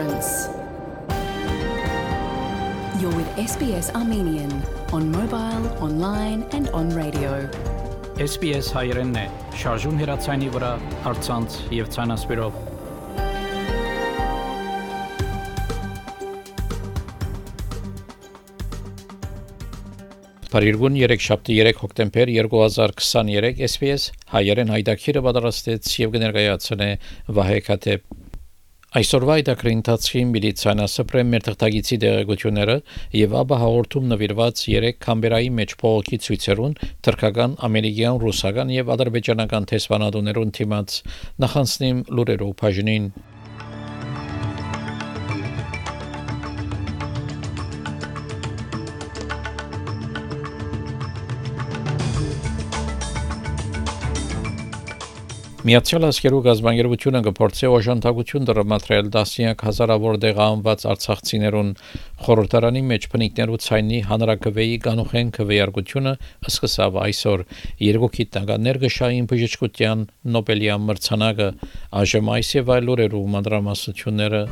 difference. 0.00 0.48
You're 3.00 3.14
with 3.14 3.30
SBS 3.36 3.94
Armenian 3.94 4.52
on 4.92 5.10
mobile, 5.10 5.64
online 5.82 6.44
and 6.52 6.68
on 6.70 6.90
radio. 6.94 7.48
SBS 8.20 8.68
հայերենն 8.76 9.16
է, 9.16 9.22
շարժուն 9.56 10.00
հեռացանի 10.02 10.48
վրա, 10.56 10.72
հարցանց 11.06 11.56
եւ 11.72 11.88
ցանասպիրով։ 11.94 12.58
Փարիգուն 20.50 20.96
3 21.00 21.24
շաբթի 21.24 21.56
3 21.62 21.80
հոկտեմբեր 21.80 22.32
2023 22.36 23.64
SPS 23.70 24.08
հայերեն 24.34 24.72
հայդակիրը 24.76 25.24
պատրաստեց 25.28 25.92
եւ 26.04 26.16
կներկայացնե 26.16 26.90
Վահե 27.38 27.60
Քաթեփ 27.70 28.19
Այսօրվա 28.90 29.34
այդակրի 29.38 29.72
ընթացքին 29.76 30.30
միլիցիան 30.34 30.80
ասպրեմ 30.82 31.28
մեր 31.30 31.44
թղթագիտի 31.46 31.98
դեղեցությունները 32.04 32.74
եւ 33.20 33.36
ապա 33.40 33.58
հաղորդում 33.60 34.08
նվիրված 34.12 34.62
3 34.64 34.90
կամբերայի 35.06 35.52
մեջ 35.60 35.74
փողոքի 35.82 36.18
ցույցերուն 36.26 36.74
թրքական, 37.06 37.54
ամերիկյան, 37.70 38.18
ռուսական 38.26 38.72
եւ 38.74 38.90
ադրբեջանական 38.96 39.70
տեսվանադուներուն 39.70 40.54
թիմած 40.58 40.96
նախանցնիմ 41.46 42.02
լուրերով 42.18 42.56
բաժնին 42.64 43.06
Միացյալ 55.60 56.06
Աշխարհի 56.08 56.38
գազբանգերությունը 56.44 57.20
կփորձի 57.26 57.68
օժանդակություն 57.68 58.46
դրամատրել 58.48 59.08
դասյակ 59.12 59.64
հազարավոր 59.66 60.14
դեղանված 60.22 60.84
արցախցիներուն 60.92 61.72
խորհրդարանի 62.24 62.82
մեջ 62.92 63.08
բնիկներու 63.14 63.58
ցայնի 63.64 63.98
հանրակրվեի 64.08 64.78
կանուխեն 64.86 65.32
քվեարկությունը 65.36 66.14
սկսավ 66.52 66.96
այսօր 67.02 67.44
երկու 67.90 68.10
գիտնականներ 68.16 68.80
գշային 68.86 69.28
բժշկության 69.34 70.06
Նոբելյան 70.38 70.88
մրցանակը 70.88 71.50
այս 72.40 72.54
եւ 72.56 72.74
այլ 72.78 72.90
օրերու 72.96 73.22
մանրամասնությունները 73.36 74.42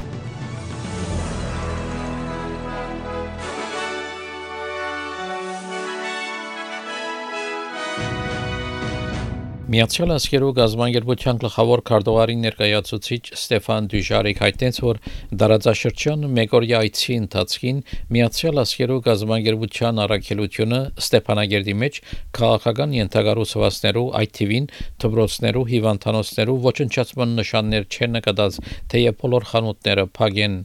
Միացյալ 9.68 10.12
Աշխարհի 10.14 10.46
գազբանգերության 10.56 11.38
գլխավոր 11.42 11.80
քարտուղարի 11.88 12.36
ներկայացուցիչ 12.40 13.18
Ստեֆան 13.36 13.88
Դյուժարիկ 13.92 14.38
հայտնեց, 14.40 14.78
որ 14.80 15.00
դարաձաշրջան 15.42 16.24
մեգորյա 16.38 16.80
այցի 16.86 17.18
ընթացքին 17.22 17.82
Միացյալ 18.16 18.62
Աշխարհի 18.62 18.96
գազբանգերության 19.08 20.00
առաքելությունը 20.06 20.80
Ստեփանագերդի 21.04 21.76
մեջ 21.84 22.00
քաղաքական 22.40 22.96
ենթագարուցվածներու 22.96 24.06
այդ 24.22 24.34
թիվին 24.40 24.70
դբրոցներու 25.04 25.68
հիվանդանոցներու 25.74 26.58
ոչնչացման 26.64 27.38
նշաններ 27.42 27.88
չեն 27.92 28.18
նկատած, 28.22 28.60
թեև 28.88 29.20
բոլոր 29.20 29.48
խանութները 29.52 30.08
փակեն 30.16 30.58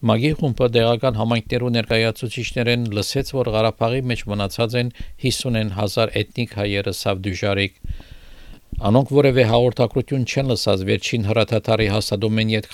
Մագի 0.00 0.28
խումբը 0.40 0.66
դեղական 0.72 1.16
համայնքներու 1.20 1.70
ներկայացուցիչներեն 1.74 2.86
լսեց, 2.96 3.32
որ 3.36 3.50
Ղարաբաղի 3.52 3.98
մեջ 4.08 4.22
մնացած 4.32 4.76
են 4.80 4.92
50000 5.24 6.14
էթնիկ 6.20 6.54
հայերը 6.56 6.94
սավդուժարիկ 6.96 7.76
Անոնք 8.80 9.10
որևէ 9.12 9.42
հաղորդակցություն 9.44 10.22
չեն 10.24 10.46
լսած 10.50 10.82
վերջին 10.88 11.24
հրաթաթարի 11.28 11.86
հաստատում 11.92 12.38
են 12.40 12.52
իդ 12.54 12.68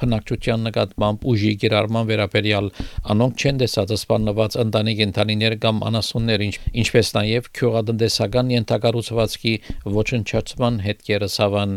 փնակչության 0.00 0.66
նկատմամբ 0.68 1.22
ուժի 1.32 1.52
գերարման 1.62 2.08
վերաբերյալ 2.10 2.66
անոնք 3.14 3.40
չեն 3.40 3.60
տեսած 3.62 3.94
սպանված 3.96 4.56
ընտանիք 4.60 5.00
ընտանիներ 5.06 5.56
կամ 5.64 5.80
անասուններ 5.88 6.44
ինչպես 6.82 7.12
նաև 7.16 7.48
քյուղատնտեսական 7.56 8.52
ենթակառուցվածքի 8.52 9.54
ոչնչացման 9.96 10.76
հետքերը 10.84 11.30
սավան 11.40 11.72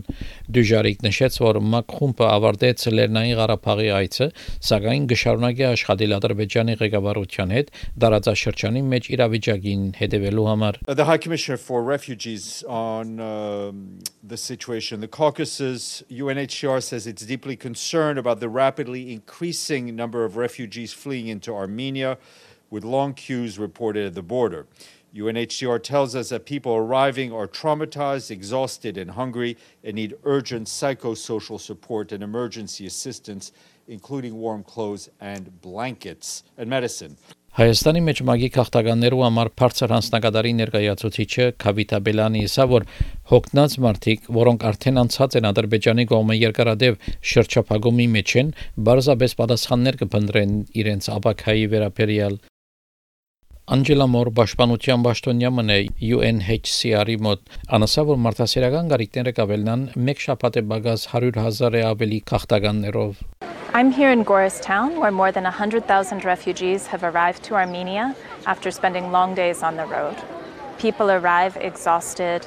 դյուժարիկ 0.59 1.07
նշեց 1.07 1.39
որ 1.47 1.61
մակ 1.71 1.95
խումբը 2.03 2.27
ավարտեց 2.33 2.85
Լեռնային 2.99 3.39
Ղարաբաղի 3.39 3.89
այցը 4.03 4.29
սակայն 4.73 5.07
գշարունակի 5.13 5.67
աշխատել 5.71 6.17
Ադրբեջանի 6.19 6.77
ղեկավարության 6.83 7.55
հետ 7.57 7.73
դարաձաշրջանի 8.03 8.85
մեջ 8.91 9.09
իրավիճակին 9.15 9.89
հետևելու 10.03 10.47
համար 10.51 10.83
The 10.83 11.07
High 11.07 11.21
Commissioner 11.23 11.59
for 11.63 11.83
Refugees 11.83 12.63
on 12.67 13.19
uh, 13.23 13.52
um, 13.53 13.99
the 14.23 14.37
situation. 14.37 14.95
in 14.95 15.01
The 15.01 15.07
Caucasus, 15.07 16.03
UNHCR 16.09 16.81
says 16.81 17.07
it's 17.07 17.25
deeply 17.25 17.55
concerned 17.55 18.19
about 18.19 18.39
the 18.39 18.49
rapidly 18.49 19.13
increasing 19.13 19.95
number 19.95 20.25
of 20.25 20.37
refugees 20.37 20.93
fleeing 20.93 21.27
into 21.27 21.53
Armenia, 21.53 22.17
with 22.69 22.83
long 22.83 23.13
queues 23.13 23.59
reported 23.59 24.07
at 24.07 24.13
the 24.15 24.23
border. 24.23 24.67
UNHCR 25.15 25.81
tells 25.83 26.15
us 26.15 26.29
that 26.29 26.45
people 26.45 26.73
arriving 26.73 27.31
are 27.31 27.47
traumatized, 27.47 28.31
exhausted, 28.31 28.97
and 28.97 29.11
hungry 29.11 29.57
and 29.83 29.95
need 29.95 30.15
urgent 30.23 30.67
psychosocial 30.67 31.59
support 31.59 32.11
and 32.11 32.23
emergency 32.23 32.87
assistance, 32.87 33.51
including 33.87 34.35
warm 34.35 34.63
clothes 34.63 35.09
and 35.21 35.61
blankets 35.61 36.43
and 36.57 36.67
medicine. 36.67 37.15
Հայաստանի 37.53 37.99
մեջ 38.01 38.19
մագի 38.25 38.47
քաղաքականներու 38.53 39.19
համար 39.21 39.49
բարձր 39.61 39.91
հանձնակատարի 39.93 40.53
ներկայացուցիչը 40.59 41.43
Քավիթա 41.61 41.99
Բելանի 42.07 42.39
ասա 42.47 42.65
որ 42.71 42.85
հոգնած 43.29 43.75
մարդիկ, 43.85 44.23
որոնք 44.37 44.65
արդեն 44.69 44.97
անցած 45.03 45.37
են 45.37 45.47
Ադրբեջանի 45.51 46.05
կողմը 46.09 46.37
երկարադեպ 46.39 47.05
շրջափակումի 47.33 48.07
մեջ 48.15 48.33
են, 48.41 48.49
բարձաբես 48.89 49.37
պատասխաններ 49.43 49.99
կփնտրեն 50.01 50.57
իրենց 50.81 51.11
ապակայի 51.19 51.69
վերաբերյալ 51.77 52.41
Անջելա 53.77 54.07
Մոր 54.17 54.33
Պաշտպանության 54.41 55.05
Պաշտոնյամն 55.05 55.73
է 55.77 55.79
UNHCR-ի 56.09 57.21
մոտ 57.29 57.55
անասա 57.77 58.09
որ 58.09 58.21
մարդասիրական 58.25 58.91
գարիկները 58.97 59.37
կավելնան 59.37 59.87
մեկ 60.09 60.27
շաբաթ 60.27 60.59
է 60.59 60.67
բագազ 60.73 61.07
100.000-ը 61.13 61.87
ավելի 61.93 62.23
քաղաքականներով 62.33 63.52
I'm 63.75 63.89
here 63.89 64.11
in 64.11 64.23
Goristown, 64.23 64.99
where 64.99 65.09
more 65.09 65.31
than 65.31 65.45
100,000 65.45 66.23
refugees 66.23 66.85
have 66.85 67.03
arrived 67.03 67.41
to 67.45 67.55
Armenia 67.55 68.15
after 68.45 68.69
spending 68.69 69.11
long 69.11 69.33
days 69.33 69.63
on 69.63 69.77
the 69.77 69.85
road. 69.87 70.15
People 70.77 71.09
arrive 71.09 71.57
exhausted, 71.57 72.45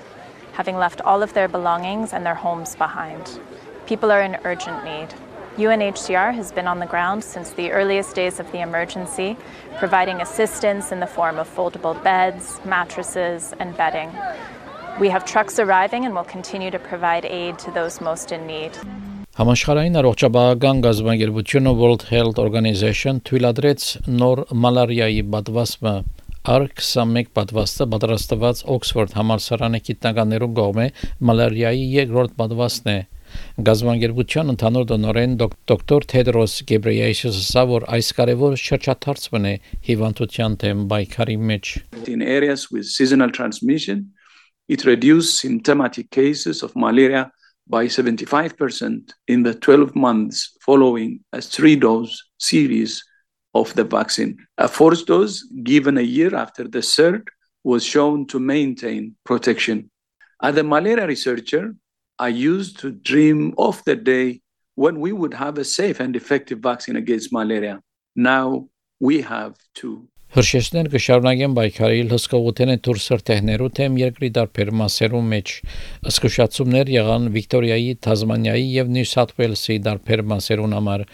having 0.53 0.77
left 0.77 1.01
all 1.01 1.25
of 1.25 1.35
their 1.35 1.49
belongings 1.49 2.13
and 2.13 2.25
their 2.25 2.37
homes 2.37 2.77
behind. 2.77 3.41
People 3.87 4.13
are 4.13 4.23
in 4.23 4.39
urgent 4.45 4.85
need. 4.85 5.09
UNHCR 5.57 6.33
has 6.33 6.53
been 6.53 6.69
on 6.69 6.79
the 6.79 6.87
ground 6.87 7.25
since 7.25 7.51
the 7.51 7.73
earliest 7.73 8.15
days 8.15 8.39
of 8.39 8.53
the 8.53 8.61
emergency, 8.61 9.37
providing 9.79 10.21
assistance 10.21 10.93
in 10.93 11.01
the 11.01 11.09
form 11.09 11.41
of 11.41 11.53
foldable 11.53 12.01
beds, 12.05 12.61
mattresses, 12.65 13.53
and 13.59 13.77
bedding. 13.77 14.13
We 15.01 15.09
have 15.09 15.25
trucks 15.25 15.59
arriving 15.59 16.05
and 16.05 16.15
will 16.15 16.23
continue 16.23 16.71
to 16.71 16.79
provide 16.79 17.25
aid 17.25 17.59
to 17.59 17.73
those 17.73 18.01
most 18.01 18.31
in 18.31 18.47
need. 18.47 18.79
Համաշխարհային 19.37 19.99
առողջապահական 20.01 20.79
գազբանգերությունը 20.81 21.73
World 21.77 22.05
Health 22.09 22.39
Organization 22.41 23.19
թույլատրեց 23.29 23.83
նոր 24.09 24.41
մալարիայի 24.65 25.27
պատվաստը 25.35 25.93
R21 26.53 27.29
պատվաստը 27.37 27.87
պատրաստված 27.93 28.63
Օքսֆորդ 28.77 29.19
համալսարանի 29.19 29.83
գիտնականներու 29.91 30.51
կողմէ 30.57 30.89
մալարիայի 31.29 31.85
երկրորդ 31.99 32.35
պատվաստն 32.41 32.91
է 32.95 32.97
Գազբանգերության 33.69 34.57
ընդհանուր 34.57 34.89
տնօրեն 34.97 35.39
դոկտոր 35.45 36.11
Թեդրոս 36.17 36.59
Գեբրեյեսուսը 36.73 37.45
ասա 37.45 37.69
որ 37.77 37.89
այս 37.93 38.13
կարևոր 38.17 38.61
շրջաթարցն 38.65 39.53
է 39.53 39.57
հիվանդության 39.93 40.61
դեմ 40.65 40.85
պայքարի 40.97 41.41
մեջ 41.53 41.79
In 42.09 42.25
areas 42.25 42.71
with 42.73 42.89
seasonal 42.89 43.29
transmission 43.29 44.07
it 44.67 44.89
reduced 44.89 45.37
symptomatic 45.37 46.09
cases 46.09 46.65
of 46.65 46.73
malaria 46.73 47.29
by 47.69 47.87
75% 47.87 49.13
in 49.29 49.43
the 49.43 49.55
12 49.55 49.97
months 49.97 50.57
following 50.61 51.21
a 51.33 51.41
three 51.41 51.77
dose 51.77 52.23
series 52.39 53.03
of 53.55 53.75
the 53.75 53.85
vaccine. 53.85 54.37
A 54.59 54.69
fourth 54.69 55.07
dose 55.07 55.43
given 55.63 55.99
a 55.99 56.03
year 56.03 56.35
after 56.35 56.69
the 56.69 56.83
third 56.83 57.29
was 57.65 57.85
shown 57.85 58.27
to 58.29 58.39
maintain 58.39 59.17
protection. 59.25 59.91
As 60.43 60.57
a 60.57 60.63
malaria 60.63 61.07
researcher, 61.07 61.75
I 62.19 62.29
used 62.29 62.79
to 62.81 62.93
dream 62.93 63.55
of 63.59 63.83
the 63.85 63.97
day 63.97 64.41
when 64.75 65.01
we 65.01 65.13
would 65.13 65.35
have 65.35 65.59
a 65.59 65.65
safe 65.65 66.01
and 66.01 66.15
effective 66.15 66.61
vaccine 66.61 66.97
against 66.97 67.33
malaria. 67.33 67.81
Now 68.15 68.69
we 69.01 69.23
have 69.23 69.57
two. 69.75 70.09
Հրշեջներ 70.37 70.89
կշարունակեն 70.93 71.53
պայքարել 71.57 72.11
հսկողութենե 72.13 72.75
դուրս 72.85 73.05
սրտեհներու 73.09 73.69
թեմ 73.79 73.95
երկրի 74.03 74.29
դարբեր 74.37 74.73
մասերու 74.81 75.23
մեջ։ 75.31 75.53
Սկսուշացումներ 76.11 76.91
եղան 76.93 77.31
Վիկտորիայի, 77.37 77.95
Թազմանիայի 78.05 78.67
եւ 78.75 78.91
Նյու 78.99 79.09
Սաթ 79.15 79.33
Ուելսի 79.41 79.79
դարբեր 79.87 80.25
մասերուն 80.35 80.77
համար։ 80.77 81.07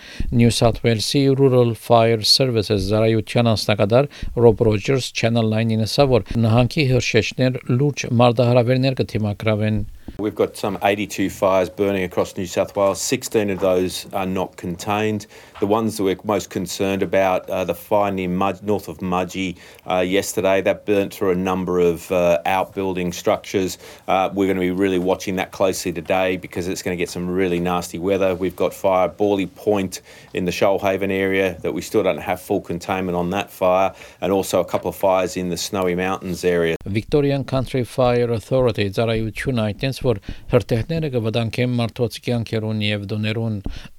Նյու 0.43 0.57
Սաթ 0.59 0.83
Ուելսի 0.83 1.25
Rural 1.39 1.73
Fire 1.87 2.27
Services 2.33 2.91
զարայության 2.91 3.53
անձնակատար 3.53 4.11
Rob 4.43 4.67
Rogers 4.67 5.15
Channel 5.15 5.55
9-ին 5.55 5.87
ասա, 5.87 6.11
որ 6.17 6.27
նահանգի 6.43 6.91
հրշեջներ 6.91 7.63
լուրջ 7.79 8.09
մարդահրավերներ 8.11 9.03
կթիմակրավեն։ 9.05 9.85
We've 10.19 10.35
got 10.35 10.57
some 10.57 10.79
82 10.83 11.31
fires 11.31 11.69
burning 11.69 12.05
across 12.05 12.37
New 12.37 12.47
South 12.47 12.77
Wales. 12.77 13.01
16 13.01 13.51
of 13.51 13.61
those 13.61 14.07
are 14.13 14.27
not 14.27 14.57
contained. 14.57 15.27
The 15.59 15.67
ones 15.67 15.97
that 15.97 16.05
we're 16.05 16.17
most 16.25 16.51
concerned 16.51 17.03
about 17.03 17.49
are 17.49 17.65
the 17.65 17.75
fire 17.75 18.13
near 18.13 18.29
Mud, 18.29 18.63
north 18.63 18.89
of 18.89 18.99
Mudgee 18.99 19.57
uh, 19.89 19.99
yesterday. 19.99 20.61
That 20.61 20.87
burnt 20.87 21.15
through 21.15 21.31
a 21.31 21.35
number 21.35 21.81
of 21.81 22.11
uh, 22.13 22.41
outbuilding 22.47 23.13
structures. 23.13 23.79
Uh, 24.07 24.31
we're 24.33 24.47
going 24.47 24.57
to 24.57 24.61
be 24.61 24.71
really 24.71 24.99
watching 24.99 25.37
that 25.37 25.51
closely 25.51 25.93
today 25.93 26.37
because 26.37 26.69
it's 26.69 26.83
going 26.83 26.97
to 26.97 27.01
get 27.01 27.09
some 27.09 27.29
really 27.29 27.59
nasty 27.59 27.99
weather. 27.99 28.35
We've 28.35 28.57
got 28.57 28.75
fire 28.75 29.09
at 29.09 29.19
Borley 29.19 29.53
Point 29.53 30.03
in 30.35 30.45
the 30.45 30.53
Shoalhaven 30.53 31.11
area 31.11 31.57
that 31.63 31.73
we 31.73 31.81
still 31.81 32.03
don't 32.03 32.19
have 32.19 32.41
full 32.41 32.61
containment 32.61 33.17
on 33.17 33.31
that 33.31 33.51
fire, 33.51 33.95
and 34.21 34.33
also 34.33 34.61
a 34.61 34.65
couple 34.65 34.89
of 34.89 34.97
fires 34.97 35.37
in 35.37 35.49
the 35.49 35.57
Snowy 35.57 35.95
Mountains 35.95 36.45
area. 36.45 36.77
Victorian 36.85 37.45
Country 37.45 37.85
Fire 37.85 38.31
Authority, 38.31 38.91
Zarayuchuna, 38.91 39.79
այդտենց 39.93 40.01
որ 40.07 40.21
հրթեհները 40.53 41.09
կվտանգեն 41.13 41.75
մարդոց 41.79 42.15
կյանքերուն 42.27 42.79
եւ 42.87 43.05
դոներուն 43.13 43.59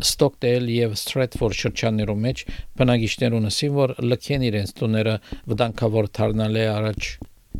Stockdale 0.10 0.72
եւ 0.74 0.96
Stratford 0.98 1.60
շրջաններում 1.60 2.26
մեջ 2.28 2.46
բնակիչներուն 2.82 3.52
ասին 3.52 3.78
որ 3.78 3.94
լքեն 4.14 4.48
իրենց 4.50 4.74
տուները 4.82 5.20
վտանգավոր 5.54 6.10
դառնալ 6.18 6.60
է 6.64 6.66
առաջ 6.74 7.14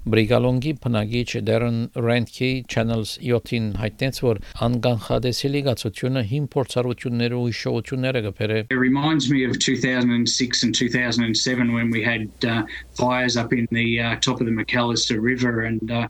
Բրիգալոնգի 0.04 0.72
բնագիչ 0.84 1.28
Դերեն 1.48 1.76
Ռենթքի 2.04 2.48
Channels 2.74 3.12
7-ին 3.24 3.68
հայտնեց, 3.80 4.18
որ 4.26 4.40
անկանխադեսելի 4.66 5.62
գացությունը 5.68 6.24
հին 6.32 6.48
փորձառությունները 6.56 7.38
ու 7.40 7.46
հիշողությունները 7.52 8.24
կբերե։ 8.26 8.58
It 8.74 8.82
reminds 8.82 9.30
me 9.32 9.46
of 9.46 9.56
2006 9.64 10.64
and 10.68 10.76
2007 10.76 11.72
when 11.78 11.94
we 11.94 12.04
had 12.04 12.28
uh, 12.44 12.66
fires 13.00 13.38
up 13.38 13.54
in 13.54 13.70
the 13.72 13.88
uh, 14.02 14.16
top 14.20 14.42
of 14.42 14.50
the 14.50 14.56
McAllister 14.58 15.22
River 15.22 15.70
and 15.70 15.92
uh, 15.92 16.08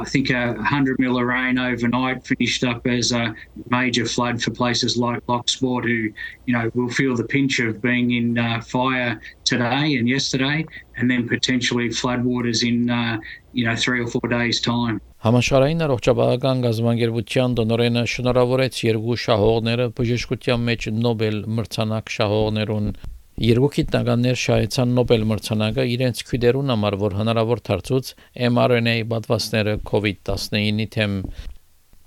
I 0.00 0.04
think 0.04 0.30
a 0.30 0.52
100 0.52 0.98
mil 0.98 1.18
of 1.18 1.26
rain 1.26 1.58
overnight 1.58 2.26
finished 2.26 2.64
up 2.64 2.86
as 2.86 3.12
a 3.12 3.34
major 3.68 4.06
flood 4.06 4.42
for 4.42 4.50
places 4.52 4.96
like 4.96 5.24
Locksport, 5.26 5.84
who, 5.84 6.10
you 6.46 6.52
know, 6.54 6.70
will 6.74 6.88
feel 6.88 7.16
the 7.16 7.24
pinch 7.24 7.58
of 7.58 7.82
being 7.82 8.12
in 8.12 8.38
uh, 8.38 8.60
fire 8.60 9.20
today 9.44 9.96
and 9.96 10.08
yesterday, 10.08 10.64
and 10.96 11.10
then 11.10 11.28
potentially 11.28 11.88
floodwaters 11.88 12.66
in, 12.66 12.90
uh, 12.90 13.18
you 13.52 13.64
know, 13.64 13.74
three 13.74 14.00
or 14.00 14.06
four 14.06 14.28
days' 14.28 14.60
time. 14.60 15.00
Համաշխարհային 15.18 15.80
առողջապահական 15.82 16.60
գազམ་անգերության 16.62 17.54
դոնորենը 17.58 18.02
շնորհավորեց 18.12 18.76
երկու 18.86 19.16
շահողները 19.24 19.86
բժշկության 19.98 20.66
մեջ 20.68 20.90
Նոբել 20.94 21.40
մրցանակ 21.58 22.12
շահողներուն 22.16 22.92
Երկու 23.38 23.68
գիտնականներ 23.70 24.38
շահեցան 24.42 24.94
Նոբել 24.96 25.24
մրցանակը 25.30 25.82
իրենց 25.92 26.20
քույրերուն 26.26 26.72
համար, 26.72 26.94
որ 26.98 27.12
հնարավոր 27.18 27.60
դարձուց 27.68 28.08
mRNA 28.48 28.94
պատվաստները 29.12 29.74
COVID-19-ի 29.90 30.86
թեմ 30.96 31.14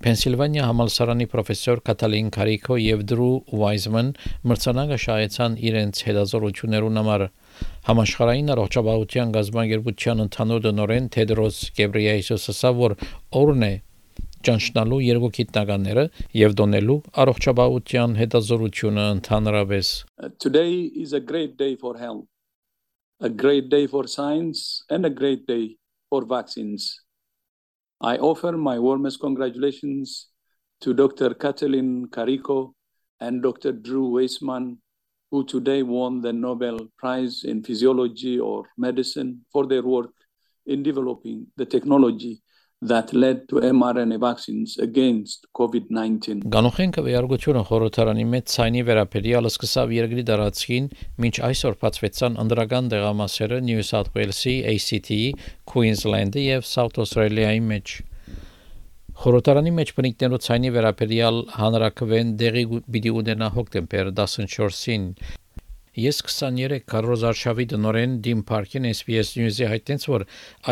Պենսիլվանիա 0.04 0.66
համալսարանի 0.68 1.26
պրոֆեսոր 1.32 1.80
Կատալին 1.88 2.28
Կարիկո 2.36 2.76
եւ 2.82 3.04
Դրու 3.12 3.30
Վայզման 3.62 4.10
մրցանակը 4.52 4.98
շահեցան 5.06 5.56
իրենց 5.72 6.02
հետազոտություններուն 6.10 7.00
համար 7.00 7.24
համաշխարհային 7.88 8.52
առողջապահության 8.56 9.32
գազբանգերության 9.38 10.24
ընդհանուր 10.26 10.62
դնորեն 10.68 11.08
Թեդրոս 11.16 11.62
Գեբրիեյսուսը 11.80 12.52
ասա 12.58 12.74
որ 12.82 12.96
օրն 13.40 13.66
է 13.70 13.72
ճանչնալու 14.48 15.00
երկու 15.06 15.30
գիտնականները 15.38 16.04
եւ 16.40 16.56
դոնելու 16.62 16.98
առողջապահության 17.24 18.18
հետազորությունը 18.22 19.06
ընդհանրապես 19.18 19.94
Today 20.44 20.74
is 21.04 21.12
a 21.12 21.22
great 21.30 21.56
day 21.56 21.76
for 21.76 21.94
health 21.98 22.26
a 23.20 23.30
great 23.44 23.68
day 23.70 23.86
for 23.86 24.04
science 24.08 24.84
and 24.90 25.06
a 25.06 25.10
great 25.22 25.46
day 25.46 25.78
for 26.10 26.26
vaccines 26.26 26.90
I 28.04 28.16
offer 28.16 28.50
my 28.52 28.80
warmest 28.80 29.20
congratulations 29.20 30.26
to 30.80 30.92
Dr. 30.92 31.30
Katalin 31.34 32.06
Kariko 32.06 32.72
and 33.20 33.40
Dr. 33.40 33.70
Drew 33.70 34.08
Weissman, 34.08 34.78
who 35.30 35.44
today 35.44 35.84
won 35.84 36.20
the 36.20 36.32
Nobel 36.32 36.88
Prize 36.98 37.44
in 37.44 37.62
Physiology 37.62 38.40
or 38.40 38.64
Medicine 38.76 39.42
for 39.52 39.68
their 39.68 39.82
work 39.82 40.10
in 40.66 40.82
developing 40.82 41.46
the 41.56 41.64
technology 41.64 42.41
that 42.82 43.12
led 43.12 43.48
to 43.48 43.56
mRNA 43.56 44.18
vaccines 44.18 44.76
against 44.78 45.46
COVID-19. 45.54 46.42
Գանոխեն 46.50 46.94
կվեարկությունը 46.96 47.62
խորհրդարանի 47.68 48.24
մեծ 48.32 48.54
ցայնի 48.54 48.82
վերապերյալ 48.88 49.48
սկսավ 49.52 49.92
երկրի 49.96 50.24
դարածքին, 50.30 50.88
մինչ 51.22 51.34
այսօր 51.48 51.76
բացվեցան 51.84 52.38
անդրական 52.42 52.88
դեղամասերը 52.94 53.60
New 53.68 53.84
South 53.86 54.10
Wales-ի, 54.18 54.56
ACT-ի, 54.72 55.20
Queensland-ի 55.72 56.46
եւ 56.48 56.66
South 56.66 56.98
Australia-ի 57.04 57.62
մեջ։ 57.70 57.94
Խորհրդարանի 59.22 59.72
մեջ 59.78 59.92
բնիկներու 59.94 60.42
ցայնի 60.42 60.70
վերապերյալ 60.74 61.38
հանրակրվեն 61.54 62.34
դեղի 62.42 62.64
պիտի 62.96 63.12
ունենա 63.22 63.52
հոկտեմբեր 63.54 64.10
14-ին 64.18 65.04
Ես 65.92 66.22
23 66.24 66.86
Կարոզ 66.88 67.22
Արշավի 67.28 67.66
դնորեն 67.68 68.12
Դիմ 68.24 68.38
Պարքին 68.48 68.86
SPS 68.88 69.34
News-ի 69.36 69.66
հայտնեց, 69.68 70.06
որ 70.08 70.22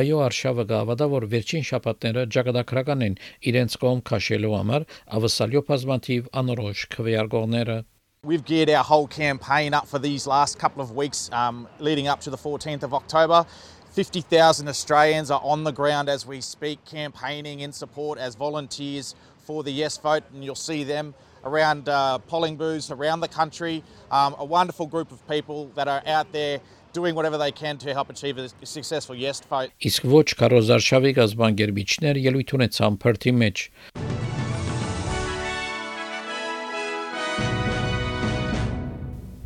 այո 0.00 0.20
Արշավը 0.24 0.64
գավադա 0.70 1.08
որ 1.12 1.26
վերջին 1.34 1.66
շաբաթները 1.68 2.22
ճակատագրական 2.36 3.04
են 3.04 3.18
իրենց 3.52 3.76
կողմ 3.82 4.00
քաշելու 4.08 4.54
համար 4.54 4.86
ավսալյո 5.20 5.62
բազմաթիվ 5.68 6.30
անորոշ 6.40 6.86
քվեարկողները 6.96 7.76
We've 8.24 8.46
geared 8.48 8.70
our 8.70 8.84
whole 8.84 9.06
campaign 9.06 9.74
up 9.74 9.86
for 9.86 9.98
these 9.98 10.26
last 10.26 10.58
couple 10.58 10.82
of 10.82 10.96
weeks 10.96 11.28
um, 11.32 11.68
leading 11.78 12.08
up 12.08 12.20
to 12.20 12.30
the 12.30 12.38
14th 12.38 12.82
of 12.82 12.94
October. 12.94 13.44
50,000 13.92 14.68
Australians 14.68 15.30
are 15.30 15.40
on 15.44 15.64
the 15.64 15.72
ground 15.72 16.08
as 16.08 16.24
we 16.24 16.40
speak, 16.40 16.82
campaigning 16.86 17.60
in 17.60 17.72
support 17.72 18.18
as 18.18 18.36
volunteers 18.36 19.14
for 19.44 19.62
the 19.64 19.72
Yes 19.72 19.98
vote, 19.98 20.22
and 20.32 20.44
you'll 20.44 20.54
see 20.54 20.84
them 20.84 21.14
around 21.44 21.88
uh, 21.88 22.18
polling 22.18 22.56
booths 22.56 22.90
around 22.90 23.20
the 23.20 23.28
country. 23.28 23.82
Um, 24.10 24.34
a 24.38 24.44
wonderful 24.44 24.86
group 24.86 25.12
of 25.12 25.26
people 25.28 25.70
that 25.74 25.88
are 25.88 26.02
out 26.06 26.32
there 26.32 26.60
doing 26.92 27.14
whatever 27.14 27.38
they 27.38 27.52
can 27.52 27.78
to 27.78 27.94
help 27.94 28.10
achieve 28.10 28.38
a 28.38 28.48
successful 28.66 29.14
yes 29.14 29.40
vote. 29.40 29.70
Իսկ 29.80 30.06
ոչ 30.10 30.26
կարոզարշավի 30.40 31.12
գազբանգերբիչներ 31.20 32.18
ելույթ 32.26 32.56
ունեցան 32.58 32.98
Փրթի 33.04 33.34
մեջ։ 33.44 33.68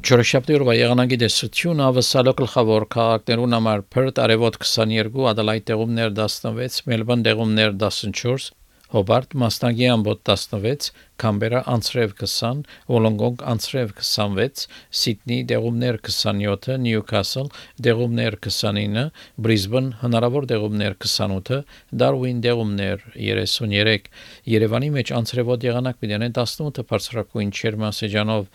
Չորեքշաբթի 0.04 0.56
օրվա 0.58 0.72
եղանակի 0.76 1.16
դեսություն 1.22 1.78
ավսալո 1.80 2.32
գլխավոր 2.40 2.84
քաղաքներուն 2.92 3.56
համար 3.56 3.84
Perth 3.94 4.18
արևոտ 4.20 4.58
22, 4.60 5.22
Adelaide 5.30 5.64
տեղումներ 5.70 6.12
16, 6.18 6.82
Melbourne 6.90 7.24
տեղումներ 7.24 7.72
14, 7.80 8.50
Հոբարտ 8.93 9.35
Մասնագի 9.37 9.85
ամբոտ 9.93 10.21
16, 10.25 10.87
Կամբերա 11.19 11.59
անցրև 11.69 12.13
20, 12.17 12.61
Վոլոնգոնգ 12.89 13.41
անցրև 13.51 13.91
26, 13.99 14.63
Սիդնի 14.99 15.37
դեղումներ 15.51 15.99
27, 16.07 16.77
Նյուքասլ 16.85 17.51
դեղումներ 17.85 18.37
29, 18.47 19.03
Բրիզբեն 19.45 19.89
հնարավոր 20.01 20.47
դեղումներ 20.49 20.95
28, 21.05 21.59
Դարվին 22.01 22.39
դեղումներ 22.47 23.03
33, 23.19 24.09
Երևանի 24.55 24.89
մեջ 24.97 25.13
անցրևոտ 25.19 25.67
եղանակ 25.69 26.01
պիտենեն 26.01 26.33
18 26.39 26.81
բարձրակույն 26.89 27.53
չերմասեջանով, 27.59 28.49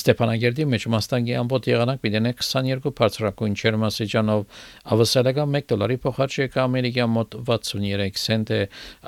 Ստեփանագերդի 0.00 0.68
մեջ 0.70 0.88
Մասնագի 0.94 1.36
ամբոտ 1.40 1.70
եղանակ 1.72 2.04
պիտենեն 2.04 2.38
22 2.44 2.94
բարձրակույն 3.00 3.58
չերմասեջանով, 3.58 4.46
ավսալական 4.94 5.58
1 5.60 5.68
դոլարի 5.72 5.98
փոխարժեքը 6.04 6.64
ամերիկյան 6.68 7.14
մոտ 7.16 7.38
63 7.48 8.20
سنت 8.20 8.54
է, 8.54 8.62